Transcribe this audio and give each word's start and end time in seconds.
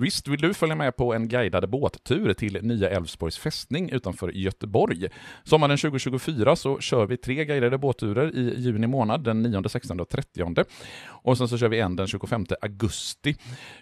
Visst 0.00 0.28
vill 0.28 0.40
du 0.40 0.54
följa 0.54 0.74
med 0.74 0.96
på 0.96 1.14
en 1.14 1.28
guidad 1.28 1.70
båttur 1.70 2.34
till 2.34 2.58
Nya 2.62 2.90
Älvsborgs 2.90 3.38
fästning 3.38 3.90
utanför 3.90 4.28
Göteborg? 4.28 5.08
Sommaren 5.44 5.78
2024 5.78 6.56
så 6.56 6.78
kör 6.80 7.06
vi 7.06 7.16
tre 7.16 7.44
guidade 7.44 7.78
båtturer 7.78 8.36
i 8.36 8.60
juni 8.60 8.86
månad, 8.86 9.24
den 9.24 9.42
9, 9.42 9.68
16 9.68 10.00
och 10.00 10.08
30. 10.08 10.64
Och 11.06 11.38
sen 11.38 11.48
så 11.48 11.58
kör 11.58 11.68
vi 11.68 11.80
en 11.80 11.96
den 11.96 12.06
25 12.06 12.46
augusti. 12.60 13.36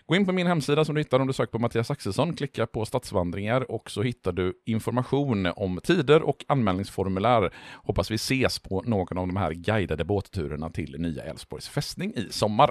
Gå 0.06 0.16
in 0.16 0.26
på 0.26 0.32
min 0.32 0.46
hemsida 0.46 0.84
som 0.84 0.94
du 0.94 1.00
hittar 1.00 1.20
om 1.20 1.26
du 1.26 1.32
söker 1.32 1.52
på 1.52 1.58
Mattias 1.58 1.90
Axelsson, 1.90 2.36
klicka 2.36 2.66
på 2.66 2.84
stadsvandringar 2.84 3.70
och 3.70 3.90
så 3.90 4.02
hittar 4.02 4.32
du 4.32 4.52
information 4.66 5.46
om 5.46 5.80
tider 5.82 6.22
och 6.22 6.44
anmälningsformulär. 6.48 7.50
Hoppas 7.74 8.10
vi 8.10 8.14
ses 8.14 8.58
på 8.58 8.82
någon 8.86 9.18
av 9.18 9.26
de 9.26 9.36
här 9.36 9.52
guidade 9.52 10.04
båtturerna 10.04 10.70
till 10.70 10.96
Nya 10.98 11.22
Älvsborgs 11.22 11.68
fästning 11.68 12.12
i 12.14 12.26
sommar. 12.30 12.70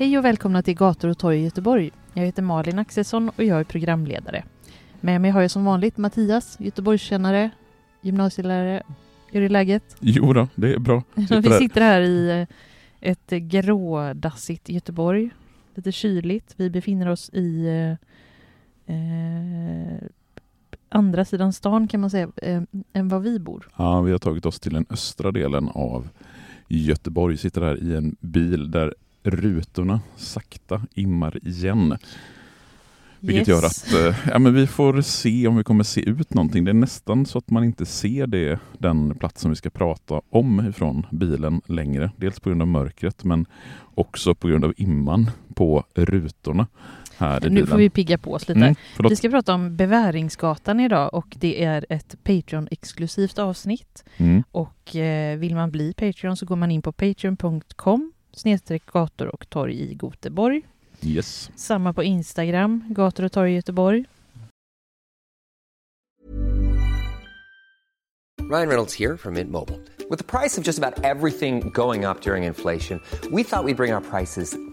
Hej 0.00 0.18
och 0.18 0.24
välkomna 0.24 0.62
till 0.62 0.74
Gator 0.74 1.08
och 1.08 1.18
torg 1.18 1.38
i 1.38 1.44
Göteborg. 1.44 1.90
Jag 2.14 2.24
heter 2.24 2.42
Malin 2.42 2.78
Axelsson 2.78 3.28
och 3.28 3.44
jag 3.44 3.60
är 3.60 3.64
programledare. 3.64 4.44
Med 5.00 5.20
mig 5.20 5.30
har 5.30 5.40
jag 5.40 5.50
som 5.50 5.64
vanligt 5.64 5.96
Mattias, 5.96 6.56
Göteborgskännare, 6.60 7.50
gymnasielärare. 8.00 8.82
Hur 9.26 9.42
är 9.42 9.48
läget? 9.48 9.96
Jo 10.00 10.32
då, 10.32 10.48
det 10.54 10.74
är 10.74 10.78
bra. 10.78 11.02
Vi 11.14 11.50
sitter 11.50 11.80
här 11.80 12.00
i 12.00 12.30
eh, 12.30 13.10
ett 13.10 13.30
grådassigt 13.30 14.68
Göteborg. 14.68 15.30
Lite 15.74 15.92
kyligt. 15.92 16.54
Vi 16.56 16.70
befinner 16.70 17.08
oss 17.08 17.30
i 17.32 17.66
eh, 17.66 18.96
eh, 18.96 19.98
andra 20.88 21.24
sidan 21.24 21.52
stan 21.52 21.88
kan 21.88 22.00
man 22.00 22.10
säga, 22.10 22.28
eh, 22.36 22.62
än 22.92 23.08
vad 23.08 23.22
vi 23.22 23.38
bor. 23.38 23.68
Ja, 23.76 24.00
vi 24.00 24.12
har 24.12 24.18
tagit 24.18 24.46
oss 24.46 24.60
till 24.60 24.72
den 24.72 24.86
östra 24.90 25.32
delen 25.32 25.68
av 25.68 26.08
Göteborg. 26.68 27.36
Sitter 27.36 27.60
här 27.60 27.82
i 27.82 27.96
en 27.96 28.16
bil 28.20 28.70
där 28.70 28.94
rutorna 29.22 30.00
sakta 30.16 30.82
immar 30.94 31.48
igen. 31.48 31.98
Vilket 33.20 33.48
Yes. 33.48 33.48
gör 33.48 33.66
att 33.66 34.14
eh, 34.14 34.30
ja, 34.32 34.38
men 34.38 34.54
vi 34.54 34.66
får 34.66 35.00
se 35.00 35.48
om 35.48 35.56
vi 35.56 35.64
kommer 35.64 35.84
se 35.84 36.00
ut 36.00 36.34
någonting. 36.34 36.64
Det 36.64 36.70
är 36.70 36.74
nästan 36.74 37.26
så 37.26 37.38
att 37.38 37.50
man 37.50 37.64
inte 37.64 37.86
ser 37.86 38.26
det, 38.26 38.58
den 38.78 39.14
plats 39.14 39.40
som 39.40 39.50
vi 39.50 39.56
ska 39.56 39.70
prata 39.70 40.20
om 40.30 40.68
ifrån 40.68 41.06
bilen 41.10 41.60
längre. 41.66 42.10
Dels 42.16 42.40
på 42.40 42.48
grund 42.48 42.62
av 42.62 42.68
mörkret 42.68 43.24
men 43.24 43.46
också 43.94 44.34
på 44.34 44.48
grund 44.48 44.64
av 44.64 44.74
imman 44.76 45.30
på 45.54 45.84
rutorna 45.94 46.66
här 47.16 47.46
i 47.46 47.50
Nu 47.50 47.66
får 47.66 47.76
vi 47.76 47.90
pigga 47.90 48.18
på 48.18 48.32
oss 48.32 48.48
lite. 48.48 48.60
Mm. 48.60 48.74
Vi 49.08 49.16
ska 49.16 49.30
prata 49.30 49.54
om 49.54 49.76
Beväringsgatan 49.76 50.80
idag 50.80 51.14
och 51.14 51.36
det 51.36 51.64
är 51.64 51.86
ett 51.88 52.16
Patreon-exklusivt 52.24 53.38
avsnitt. 53.38 54.04
Mm. 54.16 54.42
Och 54.50 54.96
eh, 54.96 55.38
vill 55.38 55.54
man 55.54 55.70
bli 55.70 55.92
Patreon 55.92 56.36
så 56.36 56.46
går 56.46 56.56
man 56.56 56.70
in 56.70 56.82
på 56.82 56.92
patreon.com 56.92 58.12
snedstreck 58.38 58.86
gator 58.86 59.26
och 59.26 59.50
torg 59.50 59.74
i 59.74 59.98
Göteborg. 60.02 60.62
Yes. 61.00 61.50
Samma 61.56 61.92
på 61.92 62.02
Instagram, 62.04 62.84
gator 62.88 63.24
och 63.24 63.32
torg 63.32 63.52
i 63.52 63.54
Göteborg. 63.54 64.04
Ryan 68.50 68.68
Reynolds 68.68 68.94
here 68.94 69.16
from 69.16 69.34
Mint 69.34 69.50
Mobile. 69.50 69.78
With 70.10 70.18
the 70.18 70.24
price 70.24 70.56
of 70.56 70.64
just 70.64 70.78
about 70.78 71.04
everything 71.04 71.70
going 71.70 72.06
up 72.06 72.22
during 72.22 72.44
inflation, 72.44 72.98
we 73.30 73.44
thought 73.44 73.64
we'd 73.64 73.76
bring 73.76 73.92
our 73.92 74.00
prices 74.00 74.56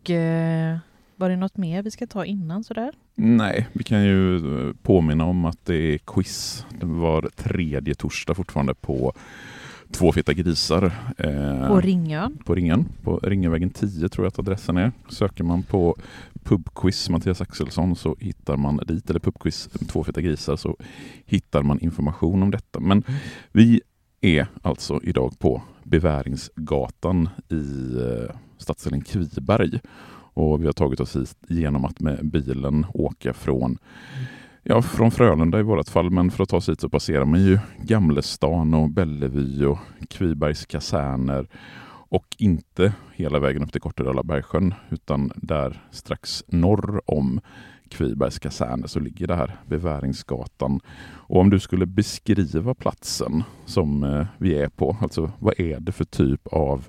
Och 0.00 0.10
eh, 0.10 0.78
var 1.16 1.28
det 1.30 1.36
något 1.36 1.56
mer 1.56 1.82
vi 1.82 1.90
ska 1.90 2.06
ta 2.06 2.24
innan 2.24 2.64
sådär? 2.64 2.92
Nej, 3.14 3.68
vi 3.72 3.84
kan 3.84 4.04
ju 4.04 4.36
eh, 4.68 4.74
påminna 4.82 5.24
om 5.24 5.44
att 5.44 5.66
det 5.66 5.74
är 5.94 5.98
quiz. 5.98 6.66
Det 6.80 6.86
var 6.86 7.28
tredje 7.36 7.94
torsdag 7.94 8.34
fortfarande 8.34 8.74
på 8.74 9.12
Två 9.92 10.12
feta 10.12 10.32
grisar. 10.32 10.84
eh, 11.18 11.68
På 11.68 11.80
Ringön. 11.80 12.38
på 12.44 12.54
Ringen. 12.54 12.88
På 13.02 13.18
Ringevägen 13.18 13.70
10 13.70 14.08
tror 14.08 14.24
jag 14.24 14.28
att 14.30 14.38
adressen 14.38 14.76
är. 14.76 14.92
Söker 15.08 15.44
man 15.44 15.62
på 15.62 15.96
pubquiz 16.44 17.10
Mattias 17.10 17.40
Axelsson 17.40 17.96
så 17.96 18.16
hittar 18.20 18.56
man 18.56 18.76
dit, 18.86 19.10
eller 19.10 19.20
pubquiz 19.20 19.68
Två 19.88 20.04
feta 20.04 20.20
grisar 20.20 20.56
så 20.56 20.76
hittar 21.26 21.62
man 21.62 21.80
information 21.80 22.42
om 22.42 22.50
detta. 22.50 22.80
Men 22.80 23.02
vi 23.52 23.80
är 24.20 24.46
alltså 24.62 25.00
idag 25.02 25.38
på 25.38 25.62
Beväringsgatan 25.84 27.28
i 27.48 27.94
eh, 28.00 28.36
stadsdelen 28.60 29.00
Kviberg. 29.00 29.80
Och 30.34 30.62
vi 30.62 30.66
har 30.66 30.72
tagit 30.72 31.00
oss 31.00 31.16
hit 31.16 31.36
genom 31.48 31.84
att 31.84 32.00
med 32.00 32.30
bilen 32.30 32.86
åka 32.94 33.32
från 33.32 33.78
Ja, 34.62 34.82
från 34.82 35.10
Frölunda 35.10 35.60
i 35.60 35.62
vårt 35.62 35.88
fall, 35.88 36.10
men 36.10 36.30
för 36.30 36.42
att 36.42 36.48
ta 36.48 36.60
sig 36.60 36.72
hit 36.72 36.80
så 36.80 36.88
passerar 36.88 37.24
man 37.24 37.40
ju 37.40 37.58
Gamlestan 37.82 38.74
och 38.74 38.90
Bellevue 38.90 39.66
och 39.66 39.78
Kvibergs 40.08 40.66
kaserner 40.66 41.48
och 42.10 42.26
inte 42.38 42.92
hela 43.12 43.38
vägen 43.38 43.62
upp 43.62 43.72
till 43.72 43.80
Kortedala 43.80 44.22
bergsjön 44.22 44.74
utan 44.90 45.32
där 45.36 45.82
strax 45.90 46.44
norr 46.46 47.00
om 47.06 47.40
Kvibergs 47.90 48.38
kaserner 48.38 48.86
så 48.86 49.00
ligger 49.00 49.26
det 49.26 49.34
här 49.34 49.56
Beväringsgatan. 49.66 50.80
Och 51.16 51.40
om 51.40 51.50
du 51.50 51.60
skulle 51.60 51.86
beskriva 51.86 52.74
platsen 52.74 53.42
som 53.66 54.04
eh, 54.04 54.26
vi 54.38 54.54
är 54.54 54.68
på, 54.68 54.96
alltså 55.00 55.32
vad 55.38 55.60
är 55.60 55.80
det 55.80 55.92
för 55.92 56.04
typ 56.04 56.46
av 56.46 56.88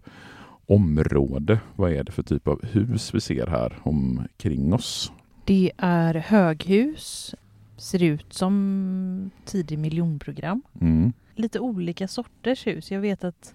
område? 0.71 1.59
Vad 1.75 1.91
är 1.91 2.03
det 2.03 2.11
för 2.11 2.23
typ 2.23 2.47
av 2.47 2.65
hus 2.65 3.13
vi 3.13 3.21
ser 3.21 3.47
här 3.47 3.79
omkring 3.83 4.73
oss? 4.73 5.11
Det 5.45 5.71
är 5.77 6.13
höghus. 6.13 7.35
Ser 7.77 8.03
ut 8.03 8.33
som 8.33 9.31
tidig 9.45 9.79
miljonprogram. 9.79 10.61
Mm. 10.81 11.13
Lite 11.35 11.59
olika 11.59 12.07
sorters 12.07 12.67
hus. 12.67 12.91
Jag 12.91 13.01
vet 13.01 13.23
att 13.23 13.53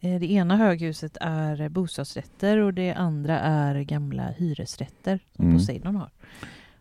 eh, 0.00 0.20
det 0.20 0.32
ena 0.32 0.56
höghuset 0.56 1.16
är 1.20 1.68
bostadsrätter 1.68 2.58
och 2.58 2.74
det 2.74 2.92
andra 2.92 3.38
är 3.38 3.82
gamla 3.82 4.28
hyresrätter 4.28 5.20
som 5.36 5.44
Mm. 5.44 5.58
Poseidon 5.58 5.96
har. 5.96 6.10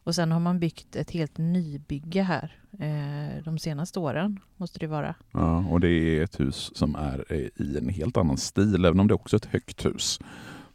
Och 0.07 0.15
sen 0.15 0.31
har 0.31 0.39
man 0.39 0.59
byggt 0.59 0.95
ett 0.95 1.11
helt 1.11 1.37
nybygge 1.37 2.21
här. 2.23 2.55
Eh, 2.79 3.43
de 3.43 3.59
senaste 3.59 3.99
åren, 3.99 4.39
måste 4.57 4.79
det 4.79 4.87
vara. 4.87 5.15
Ja, 5.31 5.57
och 5.69 5.79
det 5.79 5.89
är 5.89 6.23
ett 6.23 6.39
hus 6.39 6.71
som 6.75 6.95
är 6.95 7.25
eh, 7.29 7.37
i 7.65 7.77
en 7.77 7.89
helt 7.89 8.17
annan 8.17 8.37
stil. 8.37 8.85
Även 8.85 8.99
om 8.99 9.07
det 9.07 9.13
också 9.13 9.35
är 9.35 9.37
ett 9.37 9.45
högt 9.45 9.85
hus 9.85 10.19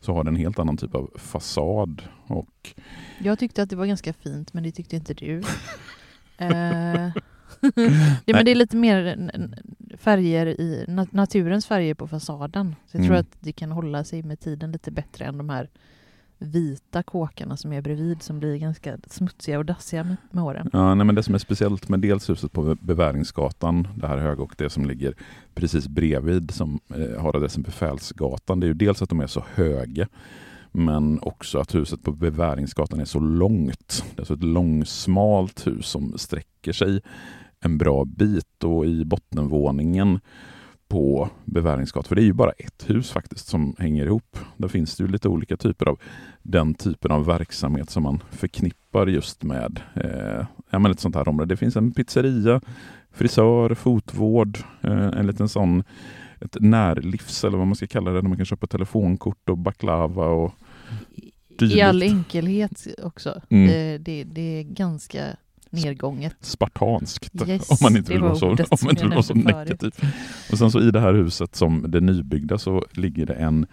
så 0.00 0.12
har 0.14 0.24
det 0.24 0.30
en 0.30 0.36
helt 0.36 0.58
annan 0.58 0.76
typ 0.76 0.94
av 0.94 1.10
fasad. 1.16 2.02
Och 2.26 2.74
Jag 3.18 3.38
tyckte 3.38 3.62
att 3.62 3.70
det 3.70 3.76
var 3.76 3.86
ganska 3.86 4.12
fint, 4.12 4.52
men 4.52 4.62
det 4.62 4.72
tyckte 4.72 4.96
inte 4.96 5.14
du. 5.14 5.42
Eh, 6.38 6.48
ja, 8.24 8.34
men 8.34 8.44
det 8.44 8.50
är 8.50 8.54
lite 8.54 8.76
mer 8.76 9.30
färger 9.96 10.46
i 10.46 10.84
na- 10.88 11.08
naturens 11.10 11.66
färger 11.66 11.94
på 11.94 12.08
fasaden. 12.08 12.74
Så 12.86 12.96
jag 12.96 13.04
tror 13.04 13.14
Mm. 13.16 13.20
att 13.20 13.36
det 13.40 13.52
kan 13.52 13.72
hålla 13.72 14.04
sig 14.04 14.22
med 14.22 14.40
tiden 14.40 14.72
lite 14.72 14.90
bättre 14.90 15.24
än 15.24 15.38
de 15.38 15.48
här 15.48 15.68
vita 16.42 17.02
kåkarna 17.02 17.56
som 17.56 17.72
är 17.72 17.80
bredvid 17.80 18.22
som 18.22 18.38
blir 18.38 18.56
ganska 18.56 18.96
smutsiga 19.06 19.58
och 19.58 19.64
dassiga 19.64 20.04
med, 20.04 20.16
med 20.30 20.44
åren. 20.44 20.70
Ja, 20.72 20.94
nej, 20.94 21.06
men 21.06 21.14
det 21.14 21.22
som 21.22 21.34
är 21.34 21.38
speciellt 21.38 21.88
med 21.88 22.00
dels 22.00 22.30
huset 22.30 22.52
på 22.52 22.76
Beväringsgatan, 22.80 23.88
det 23.96 24.06
här 24.06 24.18
höga, 24.18 24.42
och 24.42 24.54
det 24.58 24.70
som 24.70 24.86
ligger 24.86 25.14
precis 25.54 25.88
bredvid 25.88 26.50
som 26.50 26.80
eh, 26.94 27.22
har 27.22 27.36
adressen 27.36 27.62
Befälsgatan, 27.62 28.60
det 28.60 28.66
är 28.66 28.68
ju 28.68 28.74
dels 28.74 29.02
att 29.02 29.08
de 29.08 29.20
är 29.20 29.26
så 29.26 29.44
höga, 29.54 30.08
men 30.72 31.20
också 31.22 31.58
att 31.58 31.74
huset 31.74 32.02
på 32.02 32.12
Beväringsgatan 32.12 33.00
är 33.00 33.04
så 33.04 33.20
långt. 33.20 34.04
Det 34.14 34.22
är 34.22 34.26
så 34.26 34.34
ett 34.34 34.42
långsmalt 34.42 35.66
hus 35.66 35.86
som 35.86 36.18
sträcker 36.18 36.72
sig 36.72 37.00
en 37.60 37.78
bra 37.78 38.04
bit 38.04 38.64
och 38.64 38.86
i 38.86 39.04
bottenvåningen 39.04 40.20
på 40.92 41.28
Beväringsgatan, 41.44 42.08
för 42.08 42.14
det 42.14 42.22
är 42.22 42.24
ju 42.24 42.32
bara 42.32 42.50
ett 42.50 42.90
hus 42.90 43.10
faktiskt 43.10 43.46
som 43.46 43.74
hänger 43.78 44.06
ihop. 44.06 44.38
Där 44.56 44.68
finns 44.68 44.96
det 44.96 45.04
ju 45.04 45.10
lite 45.10 45.28
olika 45.28 45.56
typer 45.56 45.88
av 45.88 46.00
den 46.42 46.74
typen 46.74 47.10
av 47.10 47.26
verksamhet 47.26 47.90
som 47.90 48.02
man 48.02 48.22
förknippar 48.30 49.06
just 49.06 49.42
med 49.42 49.80
eh, 49.94 50.46
ja, 50.70 50.78
men 50.78 50.90
ett 50.90 51.00
sånt 51.00 51.14
här 51.14 51.28
område. 51.28 51.54
Det 51.54 51.56
finns 51.56 51.76
en 51.76 51.92
pizzeria, 51.92 52.60
frisör, 53.12 53.74
fotvård, 53.74 54.58
eh, 54.82 55.06
en 55.06 55.26
liten 55.26 55.48
sån 55.48 55.84
ett 56.40 56.56
närlivs 56.60 57.44
eller 57.44 57.58
vad 57.58 57.66
man 57.66 57.76
ska 57.76 57.86
kalla 57.86 58.10
det, 58.10 58.16
där 58.16 58.28
man 58.28 58.36
kan 58.36 58.46
köpa 58.46 58.66
telefonkort 58.66 59.48
och 59.48 59.58
baklava 59.58 60.26
och 60.26 60.54
dylikt. 61.58 61.76
I 61.76 61.80
all 61.80 62.02
enkelhet 62.02 62.86
också. 63.02 63.42
Mm. 63.50 63.66
Det, 63.66 63.98
det, 63.98 64.24
det 64.24 64.58
är 64.58 64.62
ganska 64.62 65.36
nedgånget. 65.72 66.36
spartanskt. 66.40 67.48
Yes, 67.48 67.70
om 67.70 67.76
man 67.82 67.96
inte 67.96 68.12
vill 68.12 68.20
var 68.22 68.28
vara 68.28 68.38
så, 68.38 68.46
om 68.50 68.56
man 68.82 68.90
inte 68.90 69.02
vill 69.02 69.12
vara 69.12 69.22
så 69.22 69.34
negativ. 69.34 69.92
Och 70.52 70.58
sen 70.58 70.70
så 70.70 70.80
i 70.80 70.90
det 70.90 71.00
här 71.00 71.14
huset 71.14 71.54
som 71.56 71.90
det 71.90 72.00
nybyggda 72.00 72.58
så 72.58 72.84
ligger 72.92 73.26
det 73.26 73.34
en 73.34 73.66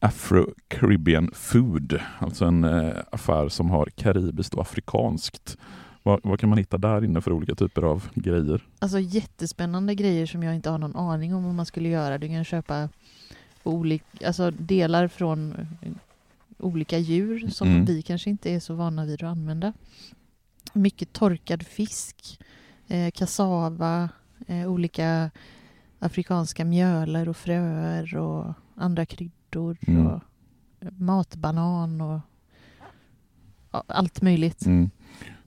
Afro-Caribbean 0.00 1.30
Food, 1.34 2.00
alltså 2.18 2.44
en 2.44 2.64
eh, 2.64 2.92
affär 3.12 3.48
som 3.48 3.70
har 3.70 3.86
karibiskt 3.86 4.54
och 4.54 4.62
afrikanskt. 4.62 5.56
Vad, 6.02 6.20
vad 6.22 6.40
kan 6.40 6.48
man 6.48 6.58
hitta 6.58 6.78
där 6.78 7.04
inne 7.04 7.20
för 7.20 7.32
olika 7.32 7.54
typer 7.54 7.82
av 7.82 8.08
grejer? 8.14 8.60
Alltså 8.78 9.00
jättespännande 9.00 9.94
grejer 9.94 10.26
som 10.26 10.42
jag 10.42 10.54
inte 10.54 10.70
har 10.70 10.78
någon 10.78 10.96
aning 10.96 11.34
om 11.34 11.44
vad 11.44 11.54
man 11.54 11.66
skulle 11.66 11.88
göra. 11.88 12.18
Du 12.18 12.28
kan 12.28 12.44
köpa 12.44 12.88
olika, 13.62 14.26
alltså 14.26 14.50
delar 14.50 15.08
från 15.08 15.54
olika 16.58 16.98
djur 16.98 17.48
som 17.48 17.68
Mm. 17.68 17.84
vi 17.84 18.02
kanske 18.02 18.30
inte 18.30 18.50
är 18.50 18.60
så 18.60 18.74
vana 18.74 19.04
vid 19.04 19.22
att 19.22 19.30
använda. 19.30 19.72
Mycket 20.72 21.12
torkad 21.12 21.62
fisk, 21.66 22.40
eh, 22.86 23.10
kassava, 23.10 24.08
eh, 24.46 24.66
olika 24.72 25.30
afrikanska 25.98 26.64
mjöler 26.64 27.28
och 27.28 27.36
fröer 27.36 28.16
och 28.16 28.54
andra 28.74 29.06
kryddor 29.06 29.76
Mm. 29.86 30.06
och 30.06 30.20
matbanan 30.98 32.00
och 32.00 32.20
allt 33.86 34.22
möjligt. 34.22 34.66
Mm. 34.66 34.90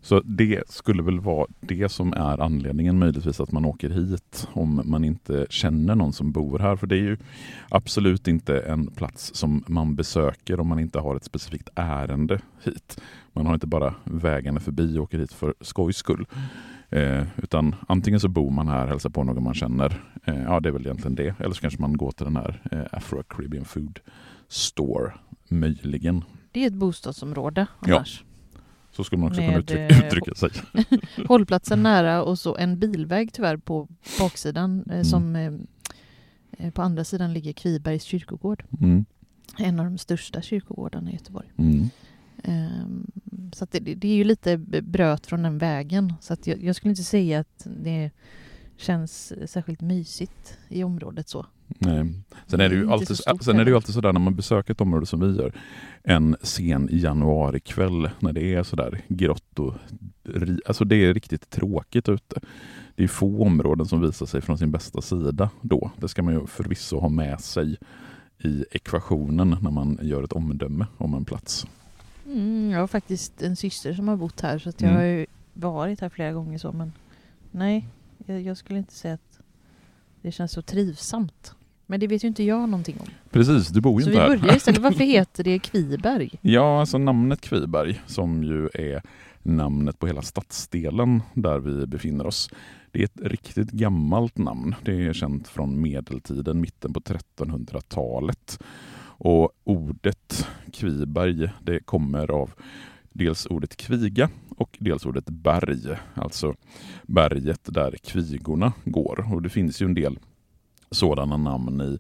Så 0.02 0.22
det 0.26 0.64
skulle 0.70 1.04
väl 1.04 1.20
vara 1.20 1.48
det 1.60 1.90
som 1.90 2.14
är 2.14 2.42
anledningen 2.42 3.00
möjligtvis 3.00 3.40
att 3.40 3.52
man 3.52 3.66
åker 3.66 3.90
hit 3.90 4.48
om 4.54 4.82
man 4.86 5.06
inte 5.06 5.48
känner 5.50 5.96
någon 5.96 6.14
som 6.14 6.32
bor 6.32 6.60
här. 6.60 6.76
För 6.76 6.88
det 6.88 6.96
är 6.96 7.02
ju 7.02 7.18
absolut 7.70 8.28
inte 8.28 8.60
en 8.60 8.88
plats 8.88 9.36
som 9.36 9.64
man 9.68 9.96
besöker 9.96 10.60
om 10.60 10.68
man 10.68 10.80
inte 10.80 11.00
har 11.00 11.16
ett 11.16 11.24
specifikt 11.24 11.70
ärende 11.76 12.40
hit. 12.64 13.02
Man 13.34 13.46
har 13.46 13.54
inte 13.54 13.68
bara 13.68 13.96
vägarna 14.04 14.60
förbi 14.60 14.98
och 14.98 15.04
åker 15.04 15.20
hit 15.20 15.34
för 15.34 15.54
skojs 15.62 15.98
skull. 15.98 16.26
Eh, 16.90 17.24
utan 17.38 17.76
antingen 17.88 18.20
så 18.20 18.28
bor 18.28 18.52
man 18.52 18.68
här, 18.68 18.88
hälsar 18.88 19.10
på 19.10 19.24
någon 19.24 19.44
man 19.44 19.54
känner. 19.54 20.04
Eh, 20.26 20.44
ja, 20.44 20.60
det 20.60 20.70
är 20.70 20.74
väl 20.74 20.82
egentligen 20.82 21.16
det. 21.16 21.36
Eller 21.40 21.56
så 21.56 21.62
kanske 21.62 21.82
man 21.82 21.98
går 21.98 22.12
till 22.12 22.26
den 22.26 22.36
här 22.36 22.62
eh, 22.72 22.98
Afro 22.98 23.24
Caribbean 23.24 23.66
Food 23.66 24.00
Store. 24.48 25.14
Möjligen. 25.50 26.24
Det 26.52 26.64
är 26.64 26.68
ett 26.68 26.74
bostadsområde 26.74 27.68
Ja. 27.86 28.04
Så 29.00 29.04
skulle 29.04 29.20
man 29.20 29.30
också 29.30 29.42
kunna 29.42 29.58
uttrycka, 29.58 29.88
eh, 29.88 30.06
uttrycka 30.06 30.36
sig. 30.36 30.50
Hållplatsen 31.28 31.84
nära 31.84 32.24
och 32.24 32.40
så 32.40 32.58
en 32.58 32.80
bilväg 32.80 33.34
tyvärr 33.34 33.58
på 33.58 33.88
baksidan 34.20 34.84
eh, 34.88 34.94
Mm. 34.94 35.04
som 35.06 35.36
eh, 35.36 35.54
eh, 36.52 36.72
på 36.72 36.82
andra 36.82 37.04
sidan 37.04 37.34
ligger 37.34 37.54
Kvibergs 37.54 38.04
kyrkogård. 38.04 38.64
Mm. 38.82 39.06
En 39.58 39.80
av 39.80 39.86
de 39.86 39.98
största 39.98 40.42
kyrkogårdarna 40.42 41.10
i 41.10 41.14
Göteborg. 41.14 41.52
Mm. 41.58 41.90
Ehm, 42.44 43.08
så 43.54 43.68
det, 43.72 43.80
det 43.80 44.08
är 44.08 44.16
ju 44.16 44.24
lite 44.24 44.58
bröt 44.82 45.26
från 45.26 45.44
den 45.44 45.58
vägen. 45.58 46.14
Så 46.22 46.34
att 46.34 46.48
jag, 46.48 46.64
jag 46.64 46.76
skulle 46.76 46.90
inte 46.90 47.04
säga 47.04 47.40
att 47.40 47.68
det 47.84 48.12
känns 48.80 49.34
särskilt 49.52 49.82
mysigt 49.82 50.58
i 50.70 50.84
området 50.84 51.30
så. 51.30 51.46
Nej. 51.68 52.14
Sen 52.48 52.60
är 52.62 52.70
det 52.70 52.76
ju 52.76 52.92
alltid, 52.92 53.18
så 53.18 53.38
sen 53.42 53.60
är 53.60 53.66
det 53.66 53.70
ju 53.72 53.76
alltid 53.76 53.94
sådär 53.96 54.14
när 54.14 54.20
man 54.20 54.36
besöker 54.36 54.74
ett 54.74 54.82
område 54.82 55.06
som 55.06 55.20
vi 55.20 55.38
gör 55.38 55.54
en 56.04 56.36
sen 56.42 56.90
januarikväll 56.92 58.10
när 58.20 58.34
det 58.34 58.54
är 58.54 58.64
sådär 58.64 59.02
grått 59.08 59.60
och 59.60 59.74
alltså 60.66 60.86
det 60.86 60.96
är 60.96 61.14
riktigt 61.14 61.50
tråkigt 61.50 62.10
ute. 62.10 62.40
Det 62.96 63.04
är 63.04 63.08
få 63.08 63.44
områden 63.44 63.86
som 63.86 64.02
visar 64.02 64.26
sig 64.26 64.42
från 64.42 64.58
sin 64.58 64.72
bästa 64.72 65.02
sida 65.02 65.50
då. 65.62 65.92
Det 65.98 66.08
ska 66.08 66.24
man 66.24 66.34
ju 66.34 66.48
förvisso 66.48 67.00
ha 67.00 67.10
med 67.10 67.42
sig 67.42 67.78
i 68.44 68.66
ekvationen 68.72 69.58
när 69.62 69.72
man 69.72 70.00
gör 70.02 70.24
ett 70.24 70.32
omdöme 70.34 70.86
om 70.98 71.14
en 71.14 71.26
plats. 71.26 71.68
Mm, 72.26 72.70
jag 72.72 72.80
har 72.80 72.88
faktiskt 72.88 73.42
en 73.42 73.56
syster 73.56 73.94
som 73.94 74.08
har 74.08 74.16
bott 74.16 74.42
här 74.42 74.60
så 74.60 74.70
jag 74.70 74.84
Mm. 74.84 74.96
har 74.96 75.04
ju 75.04 75.26
varit 75.54 76.02
här 76.02 76.10
flera 76.10 76.32
gånger 76.32 76.58
så 76.58 76.72
men 76.72 76.94
nej, 77.52 77.88
jag, 78.30 78.42
jag 78.42 78.58
skulle 78.58 78.80
inte 78.80 78.94
säga 78.94 79.14
att 79.14 79.40
det 80.22 80.32
känns 80.32 80.52
så 80.52 80.62
trivsamt. 80.62 81.54
Men 81.86 82.00
det 82.00 82.08
vet 82.08 82.24
ju 82.24 82.28
inte 82.28 82.44
jag 82.44 82.70
någonting 82.70 82.98
om. 83.00 83.08
Precis, 83.32 83.68
du 83.68 83.82
bor 83.82 84.02
ju 84.02 84.06
Så 84.06 84.10
vi 84.10 84.16
inte 84.16 84.30
här. 84.30 84.38
börjar 84.38 84.56
istället. 84.56 84.82
Varför 84.82 85.04
heter 85.04 85.44
det 85.44 85.60
Kviberg? 85.60 86.32
Ja, 86.42 86.80
alltså 86.80 86.98
namnet 86.98 87.42
Kviberg 87.42 88.02
som 88.06 88.44
ju 88.44 88.70
är 88.74 89.02
namnet 89.44 90.00
på 90.00 90.08
hela 90.08 90.22
stadsdelen 90.22 91.22
där 91.34 91.60
vi 91.60 91.88
befinner 91.88 92.26
oss. 92.26 92.50
Det 92.92 93.00
är 93.00 93.04
ett 93.06 93.22
riktigt 93.22 93.72
gammalt 93.72 94.38
namn. 94.38 94.76
Det 94.86 95.08
är 95.08 95.14
känt 95.14 95.48
från 95.48 95.82
medeltiden, 95.82 96.62
mitten 96.62 96.94
på 96.94 97.00
1300-talet. 97.00 98.60
Och 99.02 99.52
ordet 99.64 100.48
Kviberg 100.74 101.50
det 101.64 101.80
kommer 101.80 102.32
av 102.32 102.54
dels 103.14 103.46
ordet 103.46 103.78
kviga 103.78 104.30
och 104.58 104.78
dels 104.80 105.06
ordet 105.06 105.26
berg, 105.26 105.98
alltså 106.14 106.56
berget 107.04 107.74
där 107.74 107.96
kvigorna 108.04 108.74
går. 108.86 109.34
Och 109.34 109.42
det 109.42 109.50
finns 109.50 109.82
ju 109.82 109.86
en 109.86 109.94
del 109.94 110.20
sådana 110.92 111.38
namn 111.38 111.82
i 111.82 111.98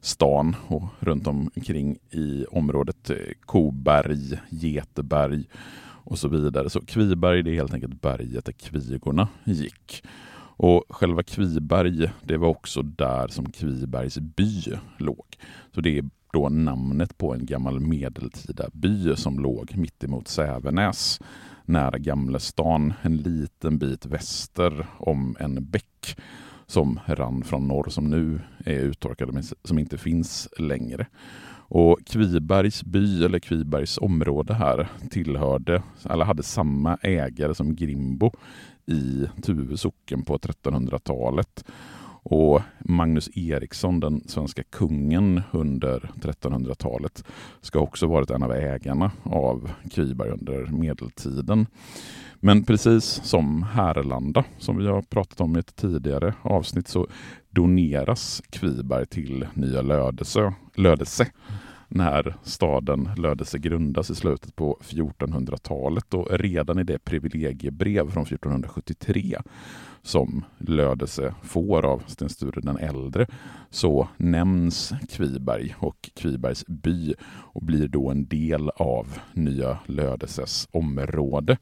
stan 0.00 0.56
och 0.66 0.84
runt 0.98 1.26
omkring 1.26 1.98
i 2.10 2.44
området 2.50 3.10
eh, 3.10 3.16
Koberg, 3.40 4.38
Geteberg 4.50 5.44
och 6.04 6.18
så 6.18 6.28
vidare. 6.28 6.70
Så 6.70 6.80
Kviberg 6.80 7.42
det 7.42 7.50
är 7.50 7.54
helt 7.54 7.74
enkelt 7.74 8.00
berget 8.00 8.44
där 8.44 8.52
kvigorna 8.52 9.28
gick. 9.44 10.02
Och 10.62 10.84
själva 10.88 11.22
Kviberg 11.22 12.10
det 12.22 12.36
var 12.36 12.48
också 12.48 12.82
där 12.82 13.28
som 13.28 13.52
Kvibergs 13.52 14.18
by 14.18 14.62
låg. 14.98 15.26
Så 15.74 15.80
det 15.80 15.98
är 15.98 16.04
då 16.32 16.48
namnet 16.48 17.18
på 17.18 17.34
en 17.34 17.46
gammal 17.46 17.80
medeltida 17.80 18.68
by 18.72 19.16
som 19.16 19.38
låg 19.38 19.76
mittemot 19.76 20.28
Sävenäs 20.28 21.20
nära 21.64 21.98
Gamlestan, 21.98 22.92
en 23.02 23.16
liten 23.16 23.78
bit 23.78 24.06
väster 24.06 24.86
om 24.98 25.36
en 25.40 25.70
bäck 25.70 26.16
som 26.66 27.00
rann 27.06 27.42
från 27.44 27.68
norr 27.68 27.88
som 27.88 28.10
nu 28.10 28.40
är 28.64 28.80
uttorkade 28.80 29.32
men 29.32 29.42
som 29.64 29.78
inte 29.78 29.98
finns 29.98 30.48
längre. 30.58 31.06
Och 31.72 31.98
Kvibergs 32.06 32.84
by 32.84 33.24
eller 33.24 33.38
Kvibergs 33.38 33.98
område 33.98 34.54
här 34.54 34.88
tillhörde, 35.10 35.82
eller 36.10 36.24
hade 36.24 36.42
samma 36.42 36.96
ägare 36.96 37.54
som 37.54 37.74
Grimbo 37.76 38.32
i 38.86 39.26
Tuve 39.42 39.76
socken 39.76 40.22
på 40.22 40.38
1300-talet. 40.38 41.64
Och 42.30 42.62
Magnus 42.78 43.30
Eriksson, 43.34 44.00
den 44.00 44.20
svenska 44.26 44.62
kungen 44.62 45.42
under 45.50 46.10
1300-talet, 46.20 47.24
ska 47.60 47.80
också 47.80 48.06
varit 48.06 48.30
en 48.30 48.42
av 48.42 48.52
ägarna 48.52 49.10
av 49.22 49.70
Kviberg 49.90 50.30
under 50.30 50.66
medeltiden. 50.66 51.66
Men 52.40 52.64
precis 52.64 53.04
som 53.04 53.62
Härlanda, 53.62 54.44
som 54.58 54.76
vi 54.76 54.86
har 54.86 55.02
pratat 55.02 55.40
om 55.40 55.56
i 55.56 55.58
ett 55.58 55.76
tidigare 55.76 56.34
avsnitt, 56.42 56.88
så 56.88 57.06
doneras 57.50 58.42
Kviberg 58.50 59.06
till 59.06 59.46
Nya 59.54 59.82
Lödesö, 59.82 60.52
Lödese 60.74 61.26
när 61.92 62.36
staden 62.42 63.08
Lödöse 63.16 63.58
grundas 63.58 64.10
i 64.10 64.14
slutet 64.14 64.56
på 64.56 64.78
1400-talet 64.82 66.14
och 66.14 66.28
redan 66.30 66.78
i 66.78 66.84
det 66.84 66.98
privilegiebrev 66.98 68.10
från 68.10 68.22
1473 68.22 69.38
som 70.02 70.44
Lödöse 70.58 71.34
får 71.42 71.86
av 71.86 72.02
Sten 72.06 72.28
Sture 72.28 72.60
den 72.60 72.76
äldre 72.76 73.26
så 73.70 74.08
nämns 74.16 74.92
Kviberg 75.10 75.74
och 75.78 76.10
Kvibergs 76.16 76.66
by 76.66 77.14
och 77.28 77.62
blir 77.62 77.88
då 77.88 78.10
en 78.10 78.26
del 78.26 78.70
av 78.70 79.18
Nya 79.32 79.78
Lödöses 79.86 80.68
område. 80.70 81.58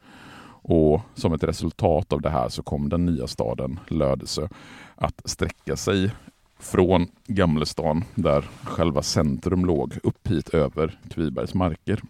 Och 0.63 1.01
som 1.15 1.33
ett 1.33 1.45
resultat 1.45 2.13
av 2.13 2.21
det 2.21 2.31
här 2.31 2.49
så 2.49 2.63
kom 2.63 2.89
den 2.89 3.07
nya 3.07 3.27
staden 3.27 3.81
Lödöse 3.89 4.49
att 4.95 5.23
sträcka 5.25 5.77
sig 5.77 6.11
från 6.59 7.07
Gamlestan, 7.27 8.05
där 8.15 8.45
själva 8.63 9.03
centrum 9.03 9.65
låg, 9.65 9.99
upp 10.03 10.29
hit 10.29 10.49
över 10.49 10.99
Kvibergs 11.11 11.55
marker. 11.55 12.03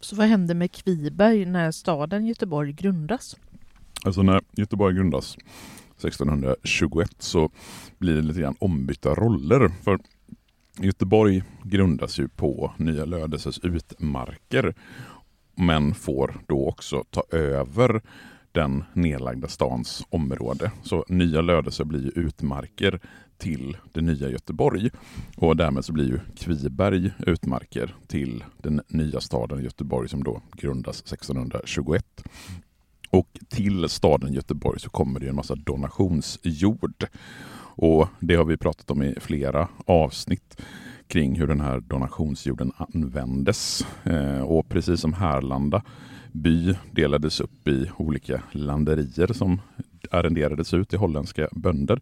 Så 0.00 0.16
vad 0.16 0.26
händer 0.26 0.54
med 0.54 0.72
Kviberg 0.72 1.44
när 1.44 1.70
staden 1.70 2.26
Göteborg 2.26 2.72
grundas? 2.72 3.36
Alltså 4.04 4.22
när 4.22 4.40
Göteborg 4.52 4.96
grundas 4.96 5.36
1621 5.98 7.10
så 7.18 7.50
blir 7.98 8.14
det 8.14 8.22
lite 8.22 8.40
grann 8.40 8.56
ombytta 8.58 9.14
roller. 9.14 9.70
För 9.82 9.98
Göteborg 10.78 11.42
grundas 11.62 12.18
ju 12.18 12.28
på 12.28 12.72
Nya 12.76 13.04
Lödöses 13.04 13.58
utmarker 13.58 14.74
men 15.54 15.94
får 15.94 16.40
då 16.46 16.68
också 16.68 17.04
ta 17.10 17.22
över 17.30 18.02
den 18.52 18.84
nedlagda 18.92 19.48
stans 19.48 20.06
område. 20.10 20.70
Så 20.82 21.04
nya 21.08 21.40
Lödöse 21.40 21.84
blir 21.84 22.02
ju 22.02 22.22
utmarker 22.22 23.00
till 23.38 23.76
det 23.92 24.00
nya 24.00 24.28
Göteborg 24.28 24.90
och 25.36 25.56
därmed 25.56 25.84
så 25.84 25.92
blir 25.92 26.08
ju 26.08 26.20
Kviberg 26.36 27.10
utmarker 27.18 27.94
till 28.06 28.44
den 28.58 28.80
nya 28.88 29.20
staden 29.20 29.64
Göteborg 29.64 30.08
som 30.08 30.24
då 30.24 30.42
grundas 30.52 31.00
1621. 31.00 32.04
Och 33.10 33.38
till 33.48 33.88
staden 33.88 34.32
Göteborg 34.32 34.80
så 34.80 34.90
kommer 34.90 35.20
det 35.20 35.28
en 35.28 35.34
massa 35.34 35.54
donationsjord. 35.54 37.06
Och 37.76 38.08
det 38.20 38.34
har 38.34 38.44
vi 38.44 38.56
pratat 38.56 38.90
om 38.90 39.02
i 39.02 39.14
flera 39.20 39.68
avsnitt 39.86 40.60
kring 41.06 41.38
hur 41.38 41.46
den 41.46 41.60
här 41.60 41.80
donationsjorden 41.80 42.72
användes. 42.76 43.86
Eh, 44.04 44.40
och 44.40 44.68
precis 44.68 45.00
som 45.00 45.12
Härlanda 45.12 45.82
by 46.32 46.74
delades 46.92 47.40
upp 47.40 47.68
i 47.68 47.90
olika 47.96 48.42
landerier 48.52 49.32
som 49.32 49.60
arrenderades 50.10 50.74
ut 50.74 50.88
till 50.88 50.98
holländska 50.98 51.48
bönder 51.52 52.00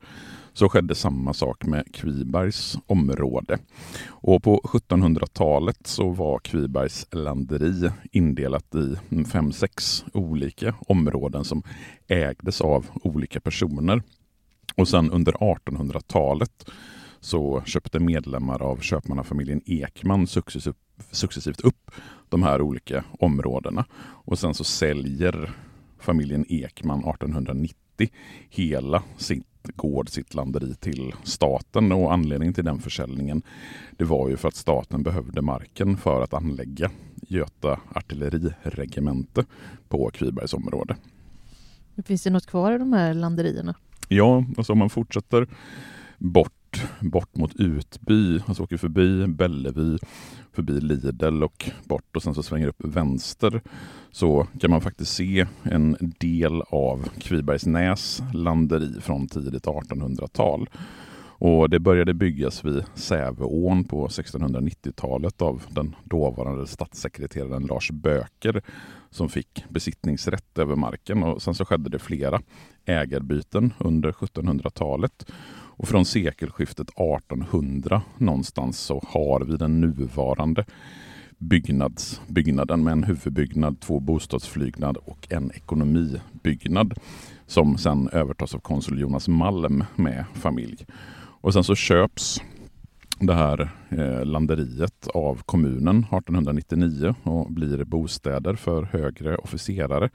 så 0.52 0.68
skedde 0.68 0.94
samma 0.94 1.32
sak 1.34 1.64
med 1.64 1.94
Kvibergs 1.94 2.78
område. 2.86 3.58
Och 4.08 4.42
på 4.42 4.60
1700-talet 4.64 5.86
så 5.86 6.08
var 6.10 6.38
Kvibergs 6.38 7.06
landeri 7.10 7.90
indelat 8.12 8.74
i 8.74 9.24
fem, 9.24 9.52
sex 9.52 10.04
olika 10.12 10.74
områden 10.80 11.44
som 11.44 11.62
ägdes 12.08 12.60
av 12.60 12.86
olika 13.02 13.40
personer. 13.40 14.02
Och 14.76 14.88
sen 14.88 15.10
under 15.10 15.32
1800-talet 15.32 16.70
så 17.20 17.62
köpte 17.66 18.00
medlemmar 18.00 18.62
av 18.62 18.76
köpmannafamiljen 18.76 19.62
Ekman 19.66 20.26
successivt, 20.26 20.76
successivt 21.10 21.60
upp 21.60 21.90
de 22.28 22.42
här 22.42 22.60
olika 22.60 23.04
områdena. 23.18 23.84
Och 24.00 24.38
sen 24.38 24.54
så 24.54 24.64
säljer 24.64 25.50
familjen 25.98 26.44
Ekman 26.48 26.98
1890 26.98 28.10
hela 28.48 29.02
sitt 29.16 29.44
gård, 29.76 30.08
sitt 30.08 30.34
landeri 30.34 30.74
till 30.74 31.14
staten 31.22 31.92
och 31.92 32.12
anledningen 32.12 32.54
till 32.54 32.64
den 32.64 32.78
försäljningen 32.78 33.42
det 33.96 34.04
var 34.04 34.28
ju 34.28 34.36
för 34.36 34.48
att 34.48 34.56
staten 34.56 35.02
behövde 35.02 35.42
marken 35.42 35.96
för 35.96 36.22
att 36.22 36.34
anlägga 36.34 36.90
Göta 37.28 37.80
artilleriregemente 37.94 39.44
på 39.88 40.10
Kvibergs 40.10 40.54
område. 40.54 40.96
Finns 42.04 42.22
det 42.22 42.30
något 42.30 42.46
kvar 42.46 42.72
i 42.72 42.78
de 42.78 42.92
här 42.92 43.14
landerierna? 43.14 43.74
Ja, 44.08 44.44
alltså 44.56 44.72
om 44.72 44.78
man 44.78 44.90
fortsätter 44.90 45.46
bort 46.18 46.57
bort 47.00 47.36
mot 47.36 47.54
Utby, 47.54 48.40
alltså 48.46 48.62
åker 48.62 48.76
förbi 48.76 49.26
Bellevue, 49.26 49.98
förbi 50.52 50.80
Lidl 50.80 51.42
och 51.42 51.70
bort 51.84 52.16
och 52.16 52.22
sen 52.22 52.34
så 52.34 52.42
svänger 52.42 52.68
upp 52.68 52.84
vänster 52.84 53.60
så 54.10 54.46
kan 54.60 54.70
man 54.70 54.80
faktiskt 54.80 55.14
se 55.14 55.46
en 55.62 55.96
del 56.20 56.62
av 56.62 57.08
Kvibergsnäs 57.20 58.22
landeri 58.32 59.00
från 59.00 59.28
tidigt 59.28 59.66
1800-tal. 59.66 60.68
Och 61.40 61.70
det 61.70 61.78
började 61.78 62.14
byggas 62.14 62.64
vid 62.64 62.84
Säveån 62.94 63.84
på 63.84 64.08
1690-talet 64.08 65.42
av 65.42 65.62
den 65.68 65.96
dåvarande 66.04 66.66
statssekreteraren 66.66 67.66
Lars 67.66 67.90
Böker 67.90 68.62
som 69.10 69.28
fick 69.28 69.64
besittningsrätt 69.68 70.58
över 70.58 70.76
marken 70.76 71.22
och 71.22 71.42
sen 71.42 71.54
så 71.54 71.64
skedde 71.64 71.90
det 71.90 71.98
flera 71.98 72.40
ägarbyten 72.84 73.72
under 73.78 74.12
1700-talet. 74.12 75.30
Och 75.78 75.88
från 75.88 76.04
sekelskiftet 76.04 76.88
1800 76.90 78.02
någonstans 78.18 78.78
så 78.78 79.02
har 79.08 79.40
vi 79.40 79.56
den 79.56 79.80
nuvarande 79.80 80.64
byggnads, 81.38 82.20
byggnaden 82.26 82.84
med 82.84 82.92
en 82.92 83.04
huvudbyggnad, 83.04 83.80
två 83.80 84.00
bostadsflygnad 84.00 84.96
och 84.96 85.26
en 85.30 85.50
ekonomibyggnad 85.54 86.94
som 87.46 87.78
sen 87.78 88.08
övertas 88.12 88.54
av 88.54 88.58
konsul 88.58 89.00
Jonas 89.00 89.28
Malm 89.28 89.84
med 89.96 90.24
familj. 90.34 90.86
Och 91.40 91.52
sen 91.52 91.64
så 91.64 91.74
köps 91.74 92.42
det 93.20 93.34
här 93.34 93.70
eh, 93.88 94.24
landeriet 94.24 95.08
av 95.14 95.42
kommunen 95.46 95.98
1899 95.98 97.14
och 97.22 97.52
blir 97.52 97.84
bostäder 97.84 98.54
för 98.54 98.82
högre 98.82 99.36
officerare. 99.36 100.10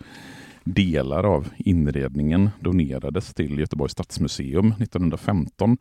Delar 0.64 1.24
av 1.24 1.48
inredningen 1.58 2.50
donerades 2.60 3.34
till 3.34 3.60
Göteborgs 3.60 3.92
stadsmuseum 3.92 4.68
1915 4.72 5.78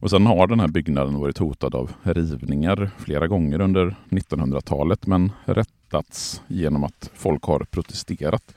och 0.00 0.10
sen 0.10 0.26
har 0.26 0.46
den 0.46 0.60
här 0.60 0.68
byggnaden 0.68 1.20
varit 1.20 1.38
hotad 1.38 1.74
av 1.74 1.92
rivningar 2.02 2.90
flera 2.98 3.26
gånger 3.26 3.60
under 3.60 3.96
1900-talet 4.10 5.06
men 5.06 5.32
rättats 5.44 6.42
genom 6.46 6.84
att 6.84 7.10
folk 7.14 7.44
har 7.44 7.60
protesterat. 7.60 8.54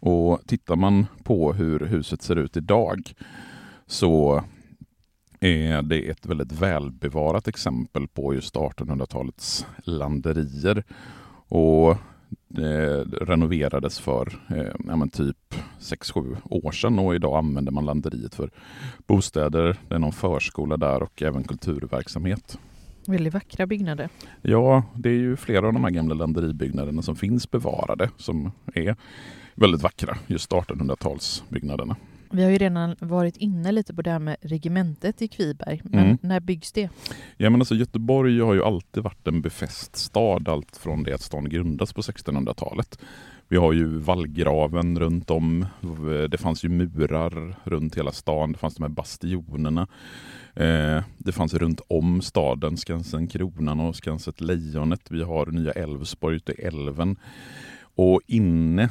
Och 0.00 0.40
tittar 0.46 0.76
man 0.76 1.06
på 1.22 1.52
hur 1.52 1.80
huset 1.80 2.22
ser 2.22 2.36
ut 2.36 2.56
idag 2.56 3.12
så 3.86 4.44
är 5.40 5.82
det 5.82 6.08
ett 6.10 6.26
väldigt 6.26 6.52
välbevarat 6.52 7.48
exempel 7.48 8.08
på 8.08 8.34
just 8.34 8.54
1800-talets 8.54 9.66
landerier. 9.84 10.84
Och 11.48 11.96
det 12.48 13.04
renoverades 13.04 13.98
för 13.98 14.38
eh, 14.50 14.74
ja, 14.86 15.06
typ 15.12 15.54
6-7 15.80 16.36
år 16.44 16.72
sedan 16.72 16.98
och 16.98 17.14
idag 17.14 17.38
använder 17.38 17.72
man 17.72 17.84
landeriet 17.84 18.34
för 18.34 18.50
bostäder, 19.06 19.76
det 19.88 19.94
är 19.94 19.98
någon 19.98 20.12
förskola 20.12 20.76
där 20.76 21.02
och 21.02 21.22
även 21.22 21.44
kulturverksamhet. 21.44 22.58
Väldigt 23.06 23.34
vackra 23.34 23.66
byggnader. 23.66 24.08
Ja, 24.42 24.82
det 24.94 25.08
är 25.08 25.14
ju 25.14 25.36
flera 25.36 25.66
av 25.66 25.72
de 25.72 25.84
här 25.84 25.90
gamla 25.90 26.14
landeribyggnaderna 26.14 27.02
som 27.02 27.16
finns 27.16 27.50
bevarade 27.50 28.10
som 28.16 28.52
är 28.74 28.96
väldigt 29.54 29.82
vackra, 29.82 30.16
just 30.26 30.50
1800-talsbyggnaderna. 30.50 31.96
Vi 32.34 32.42
har 32.42 32.50
ju 32.50 32.58
redan 32.58 32.96
varit 33.00 33.36
inne 33.36 33.72
lite 33.72 33.94
på 33.94 34.02
det 34.02 34.10
här 34.10 34.18
med 34.18 34.36
regementet 34.40 35.22
i 35.22 35.28
Kviberg, 35.28 35.80
men 35.84 36.04
Mm. 36.04 36.18
när 36.22 36.40
byggs 36.40 36.72
det? 36.72 36.88
Ja, 37.36 37.50
men 37.50 37.60
alltså, 37.60 37.74
Göteborg 37.74 38.40
har 38.40 38.54
ju 38.54 38.62
alltid 38.64 39.02
varit 39.02 39.26
en 39.28 39.42
befäst 39.42 39.96
stad, 39.96 40.48
allt 40.48 40.76
från 40.76 41.02
det 41.02 41.14
att 41.14 41.20
stan 41.22 41.48
grundas 41.48 41.92
på 41.92 42.02
1600-talet. 42.02 42.98
Vi 43.48 43.56
har 43.56 43.72
ju 43.72 43.98
vallgraven 43.98 44.98
runt 44.98 45.30
om, 45.30 45.66
det 46.30 46.38
fanns 46.38 46.64
ju 46.64 46.68
murar 46.68 47.56
runt 47.64 47.96
hela 47.98 48.12
stan, 48.12 48.52
det 48.52 48.58
fanns 48.58 48.74
de 48.74 48.82
här 48.82 48.88
bastionerna. 48.90 49.86
Eh, 50.54 51.02
det 51.18 51.32
fanns 51.32 51.54
runt 51.54 51.80
om 51.88 52.22
staden 52.22 52.76
Skansen 52.76 53.26
Kronan 53.26 53.80
och 53.80 53.96
Skanset 53.96 54.40
Lejonet. 54.40 55.00
Vi 55.10 55.22
har 55.22 55.46
Nya 55.46 55.72
Älvsborg 55.72 56.36
ute 56.36 56.52
i 56.52 56.64
älven. 56.64 57.16
Och 57.96 58.20
inne, 58.26 58.88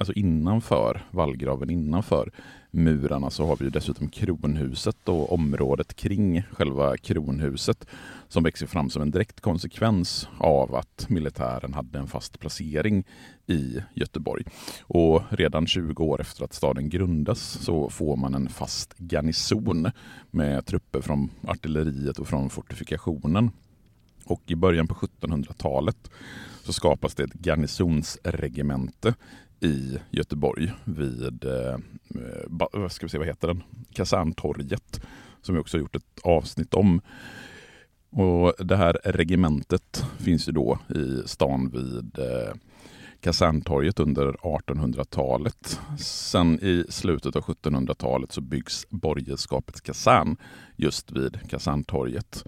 alltså 0.00 0.12
innanför 0.12 1.02
vallgraven, 1.10 1.70
innanför 1.70 2.30
murarna 2.70 3.30
så 3.30 3.46
har 3.46 3.56
vi 3.56 3.64
ju 3.64 3.70
dessutom 3.70 4.08
kronhuset 4.08 5.08
och 5.08 5.32
området 5.32 5.94
kring 5.94 6.42
själva 6.42 6.96
kronhuset 6.96 7.86
som 8.28 8.42
växer 8.42 8.66
fram 8.66 8.90
som 8.90 9.02
en 9.02 9.10
direkt 9.10 9.40
konsekvens 9.40 10.28
av 10.38 10.74
att 10.74 11.06
militären 11.08 11.74
hade 11.74 11.98
en 11.98 12.06
fast 12.06 12.40
placering 12.40 13.04
i 13.46 13.76
Göteborg. 13.94 14.44
Och 14.82 15.22
redan 15.30 15.66
20 15.66 16.04
år 16.04 16.20
efter 16.20 16.44
att 16.44 16.54
staden 16.54 16.88
grundas 16.88 17.40
så 17.40 17.90
får 17.90 18.16
man 18.16 18.34
en 18.34 18.48
fast 18.48 18.94
garnison 18.98 19.90
med 20.30 20.66
trupper 20.66 21.00
från 21.00 21.30
artilleriet 21.46 22.18
och 22.18 22.28
från 22.28 22.50
fortifikationen. 22.50 23.50
Och 24.24 24.42
i 24.46 24.54
början 24.54 24.88
på 24.88 24.94
1700-talet 24.94 26.10
så 26.62 26.72
skapas 26.72 27.14
det 27.14 27.22
ett 27.22 27.34
garnisonsregemente 27.34 29.14
i 29.60 29.98
Göteborg 30.10 30.72
vid, 30.84 31.44
eh, 31.44 32.88
ska 32.88 33.06
vi 33.06 33.10
se, 33.10 33.18
vad 33.18 33.26
heter 33.26 33.48
den? 33.48 33.62
Kaserntorget 33.92 35.00
som 35.42 35.54
vi 35.54 35.60
också 35.60 35.76
har 35.76 35.80
gjort 35.80 35.96
ett 35.96 36.20
avsnitt 36.22 36.74
om. 36.74 37.00
Och 38.10 38.54
det 38.58 38.76
här 38.76 38.98
regementet 39.04 40.04
finns 40.18 40.48
ju 40.48 40.52
då 40.52 40.78
i 40.88 41.28
stan 41.28 41.70
vid 41.70 42.18
eh, 42.18 42.54
Kaserntorget 43.20 44.00
under 44.00 44.32
1800-talet. 44.32 45.80
Sen 45.98 46.58
i 46.62 46.84
slutet 46.88 47.36
av 47.36 47.42
1700-talet 47.42 48.32
så 48.32 48.40
byggs 48.40 48.86
Borgerskapets 48.90 49.80
kasern 49.80 50.36
just 50.76 51.12
vid 51.12 51.50
Kaserntorget. 51.50 52.44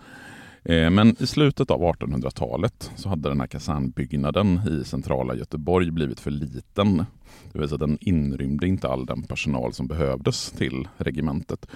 Eh, 0.64 0.90
men 0.90 1.22
i 1.22 1.26
slutet 1.26 1.70
av 1.70 1.80
1800-talet 1.80 2.90
så 2.96 3.08
hade 3.08 3.28
den 3.28 3.40
här 3.40 3.46
kasernbyggnaden 3.46 4.60
i 4.68 4.84
centrala 4.84 5.34
Göteborg 5.34 5.90
blivit 5.90 6.20
för 6.20 6.30
liten. 6.30 7.04
Det 7.52 7.58
vill 7.58 7.68
säga 7.68 7.78
den 7.78 7.98
inrymde 8.00 8.66
inte 8.66 8.88
all 8.88 9.06
den 9.06 9.22
personal 9.22 9.72
som 9.72 9.86
behövdes 9.86 10.50
till 10.50 10.88
regementet. 10.96 11.66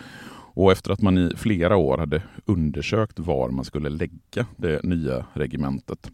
Och 0.54 0.72
efter 0.72 0.90
att 0.90 1.02
man 1.02 1.18
i 1.18 1.32
flera 1.36 1.76
år 1.76 1.98
hade 1.98 2.22
undersökt 2.44 3.18
var 3.18 3.50
man 3.50 3.64
skulle 3.64 3.88
lägga 3.88 4.46
det 4.56 4.82
nya 4.82 5.26
regementet 5.32 6.10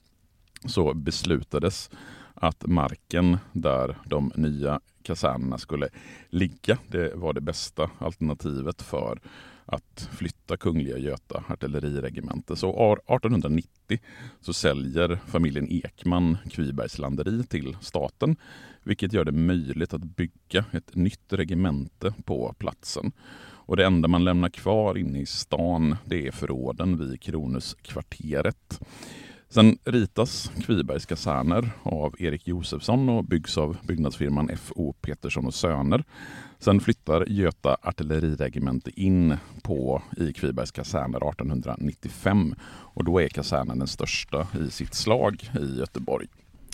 så 0.65 0.95
beslutades 0.95 1.91
att 2.35 2.67
marken 2.67 3.39
där 3.53 3.99
de 4.05 4.33
nya 4.35 4.81
kasernerna 5.03 5.59
skulle 5.59 5.89
ligga, 6.29 6.79
det 6.89 7.15
var 7.15 7.33
det 7.33 7.41
bästa 7.41 7.91
alternativet 7.99 8.83
för 8.83 9.21
att 9.67 10.09
flytta 10.13 10.57
Kungliga 10.57 10.99
Göta 10.99 11.45
artilleriregemente. 11.49 12.57
Så 12.57 12.71
1890 12.71 13.99
så 14.41 14.53
säljer 14.53 15.19
familjen 15.27 15.69
Ekman 15.71 16.39
Kvibergs 16.51 16.99
landeri 16.99 17.45
till 17.45 17.77
staten, 17.81 18.37
vilket 18.83 19.13
gör 19.13 19.25
det 19.25 19.33
möjligt 19.33 19.95
att 19.95 20.05
bygga 20.05 20.65
ett 20.73 20.95
nytt 20.95 21.33
regemente 21.33 22.15
på 22.25 22.55
platsen. 22.59 23.13
Och 23.65 23.77
det 23.77 23.87
enda 23.87 24.09
man 24.09 24.25
lämnar 24.25 24.49
kvar 24.49 24.99
inne 24.99 25.21
i 25.21 25.27
stan 25.27 25.97
det 26.05 26.27
är 26.27 26.31
förråden 26.31 26.99
vid 26.99 27.21
Kronuskvarteret. 27.21 28.81
Sen 29.53 29.79
ritas 29.85 30.51
Kvibergs 30.67 31.07
kaserner 31.07 31.71
av 31.83 32.15
Erik 32.19 32.49
Josefsson 32.49 33.09
och 33.09 33.25
byggs 33.25 33.59
av 33.59 33.77
byggnadsfirman 33.83 34.51
F.O. 34.51 34.93
Petersson 34.93 35.47
och 35.47 35.55
Söner. 35.55 36.05
Sen 36.59 36.81
flyttar 36.81 37.27
Göta 37.29 37.77
artilleriregemente 37.83 38.91
in 39.01 39.37
på 39.63 40.03
i 40.17 40.33
Kvibergs 40.33 40.71
kaserner 40.71 41.29
1895 41.29 42.55
och 42.65 43.05
då 43.05 43.21
är 43.21 43.29
kasernen 43.29 43.79
den 43.79 43.89
största 43.89 44.49
i 44.67 44.71
sitt 44.71 44.95
slag 44.95 45.51
i 45.61 45.79
Göteborg. 45.79 46.29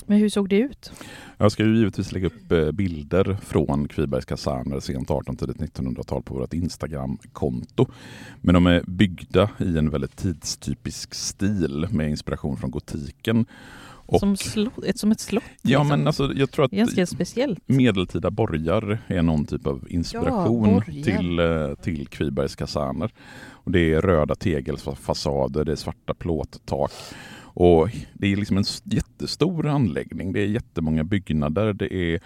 Men 0.08 0.18
hur 0.18 0.28
såg 0.28 0.48
det 0.48 0.58
ut? 0.58 0.92
Jag 1.38 1.52
ska 1.52 1.64
ju 1.64 1.76
givetvis 1.76 2.12
lägga 2.12 2.26
upp 2.26 2.52
eh, 2.52 2.70
bilder 2.70 3.38
från 3.42 3.88
Kvibergs 3.88 4.24
kaserner 4.24 4.80
sent 4.80 5.08
1800-tidigt 5.08 5.78
1900-tal 5.78 6.22
på 6.22 6.34
vårt 6.34 6.54
Instagram-konto. 6.54 7.86
Men 8.40 8.54
de 8.54 8.66
är 8.66 8.82
byggda 8.86 9.50
i 9.58 9.78
en 9.78 9.90
väldigt 9.90 10.16
tidstypisk 10.16 11.14
stil 11.14 11.86
med 11.90 12.10
inspiration 12.10 12.56
från 12.56 12.70
gotiken. 12.70 13.46
Och, 14.08 14.20
som, 14.20 14.36
slott, 14.36 14.84
ett, 14.84 14.98
som 14.98 15.12
ett 15.12 15.20
slott? 15.20 15.44
Ja, 15.62 15.78
liksom. 15.78 15.88
men 15.88 16.06
alltså, 16.06 16.32
jag 16.34 16.50
tror 16.50 16.64
att 16.64 16.70
Ganska 16.70 17.06
speciellt. 17.06 17.58
medeltida 17.66 18.30
borgar 18.30 18.98
är 19.06 19.22
någon 19.22 19.44
typ 19.44 19.66
av 19.66 19.86
inspiration 19.88 20.82
ja, 20.86 20.92
till, 21.04 21.38
eh, 21.38 21.74
till 21.74 22.06
Kvibergs 22.06 22.56
kaserner. 22.56 23.10
Och 23.50 23.70
det 23.70 23.94
är 23.94 24.00
röda 24.00 24.34
tegelfasader, 24.34 25.64
det 25.64 25.72
är 25.72 25.76
svarta 25.76 26.14
plåttak. 26.14 26.92
Och 27.60 27.90
det 28.14 28.32
är 28.32 28.36
liksom 28.36 28.56
en 28.56 28.64
jättestor 28.84 29.66
anläggning. 29.66 30.32
Det 30.32 30.40
är 30.40 30.46
jättemånga 30.46 31.04
byggnader. 31.04 31.72
Det 31.72 31.94
är 31.94 32.20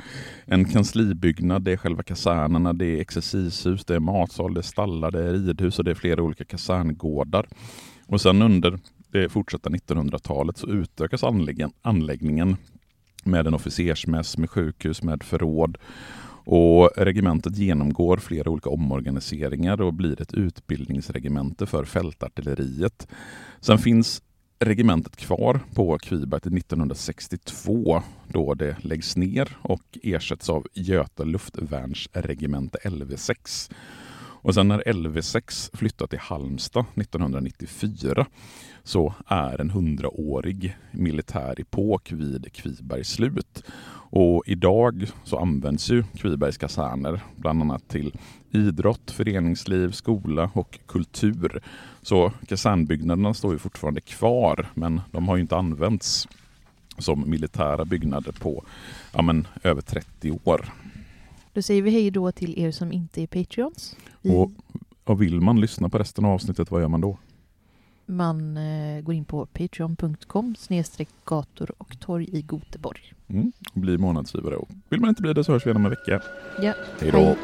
en 0.45 0.65
kanslibyggnad, 0.65 1.63
det 1.63 1.73
är 1.73 1.77
själva 1.77 2.03
kasernerna, 2.03 2.73
det 2.73 2.87
är 2.87 3.01
exercishus, 3.01 3.85
det 3.85 3.95
är 3.95 4.01
matsal, 4.01 4.55
det 4.55 4.61
är 4.61 4.63
stallar, 4.63 5.11
det 5.11 5.25
är 5.25 5.33
ridhus 5.33 5.79
och 5.79 5.85
det 5.85 5.91
är 5.91 5.95
flera 5.95 6.23
olika 6.23 6.45
kaserngårdar. 6.45 7.49
Och 8.07 8.21
sen 8.21 8.43
under 8.43 8.79
det 9.13 9.29
fortsatta 9.29 9.71
1900-talet 9.71 10.57
så 10.57 10.67
utökas 10.67 11.25
anläggningen 11.83 12.57
med 13.25 13.47
en 13.47 13.55
officersmäss, 13.55 14.39
med 14.39 14.51
sjukhus, 14.51 15.03
med 15.03 15.23
förråd. 15.23 15.79
Och 16.45 16.91
regementet 16.97 17.57
genomgår 17.57 18.17
flera 18.17 18.51
olika 18.51 18.71
omorganiseringar 18.71 19.81
och 19.81 19.95
blir 19.95 20.23
ett 20.23 20.35
utbildningsregemente 20.35 21.67
för 21.67 21.85
fältartilleriet. 21.85 23.09
Sen 23.61 23.79
finns 23.79 24.23
regementet 24.65 25.17
kvar 25.17 25.61
på 25.75 25.99
Kviberg 25.99 26.41
till 26.41 26.57
1962 26.57 28.03
då 28.29 28.55
det 28.55 28.77
läggs 28.81 29.17
ner 29.17 29.57
och 29.63 29.99
ersätts 30.03 30.51
av 30.51 30.67
Göta 30.75 31.25
luftvärnsregemente 31.25 32.79
LV6. 32.85 33.71
Och 34.45 34.55
sen 34.55 34.69
när 34.69 34.83
LV6 34.83 35.77
flyttar 35.77 36.07
till 36.07 36.19
Halmstad 36.19 36.85
1994 36.95 38.27
så 38.83 39.15
är 39.27 39.61
en 39.61 39.71
hundraårig 39.71 40.77
militär 40.91 41.61
epok 41.61 42.13
vid 42.13 42.53
Kviberg 42.53 43.05
slut. 43.05 43.65
Och 44.15 44.43
idag 44.47 45.07
så 45.25 45.39
används 45.39 45.91
ju 45.91 46.05
Kvibergs 46.15 46.59
kaserner 46.59 47.21
bland 47.37 47.63
annat 47.63 47.89
till 47.89 48.13
idrott, 48.51 49.11
föreningsliv, 49.11 49.91
skola 49.91 50.51
och 50.55 50.79
kultur. 50.87 51.63
Så 52.03 52.33
kasernbyggnaderna 52.49 53.35
står 53.35 53.53
ju 53.53 53.59
fortfarande 53.59 54.01
kvar 54.01 54.69
men 54.75 55.01
de 55.11 55.29
har 55.29 55.37
ju 55.37 55.43
inte 55.43 55.57
använts 55.57 56.29
som 56.99 57.31
militära 57.31 57.85
byggnader 57.85 58.33
på 58.33 58.65
ja, 59.13 59.23
men, 59.23 59.47
över 59.63 59.83
30 59.83 60.39
år. 60.45 60.73
Då 61.53 61.63
säger 61.63 61.83
vi 61.83 61.91
hej 61.91 62.11
då 62.11 62.33
till 62.33 62.59
er 62.59 62.71
som 62.71 62.93
inte 62.93 63.23
är 63.23 63.27
Patreons. 63.27 63.97
Och, 64.23 64.51
och 65.05 65.23
vill 65.23 65.41
man 65.41 65.61
lyssna 65.61 65.89
på 65.89 65.99
resten 65.99 66.25
av 66.25 66.31
avsnittet, 66.31 66.71
vad 66.71 66.81
gör 66.81 66.89
man 66.89 67.01
då? 67.01 67.19
Man 68.13 68.57
eh, 68.57 69.03
går 69.03 69.15
in 69.15 69.25
på 69.25 69.47
patreon.com 69.47 70.55
snedstreck 70.59 71.09
gator 71.25 71.71
och 71.79 72.01
torg 72.01 72.29
i 72.33 72.43
Goteborg. 72.43 73.13
Mm, 73.29 73.53
och 73.75 73.81
blir 73.81 73.99
månadsgivare. 73.99 74.57
Vill 74.89 75.01
man 75.01 75.09
inte 75.09 75.23
bli 75.23 75.33
det 75.33 75.45
så 75.45 75.53
hörs 75.53 75.67
vi 75.67 75.71
om 75.71 75.85
en 75.85 75.91
vecka. 75.91 76.23
Ja. 76.63 76.75
Hej 77.01 77.11
då. 77.11 77.37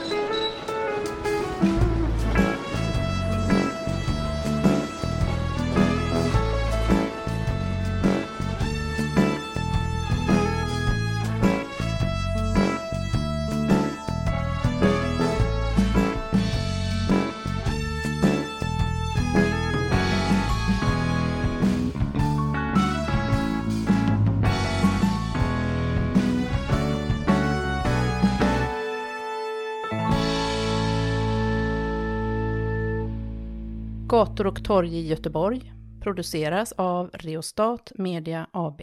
Gator 34.08 34.46
och 34.46 34.64
torg 34.64 34.98
i 34.98 35.06
Göteborg 35.06 35.72
produceras 36.00 36.72
av 36.72 37.10
Reostat 37.12 37.92
Media 37.94 38.46
AB. 38.50 38.80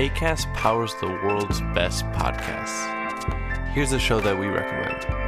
Acast 0.00 0.48
powers 0.62 0.90
the 1.00 1.06
world's 1.06 1.74
best 1.74 2.04
podcasts. 2.04 2.86
Here's 3.74 3.92
a 3.96 3.98
show 3.98 4.20
that 4.20 4.38
we 4.38 4.46
recommend. 4.46 5.27